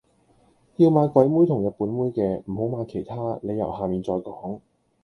[0.77, 4.59] 要買鬼妹同日本妹嘅，唔好買其他，理由下面再講。